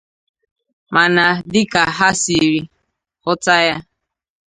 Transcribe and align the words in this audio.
mana 0.95 1.25
dịka 1.51 1.83
ha 1.97 2.09
siri 2.21 2.61
hụta 3.23 3.55
ya 3.67 3.77